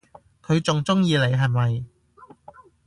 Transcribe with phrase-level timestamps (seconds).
[0.43, 1.85] 佢仲鍾意你係咪？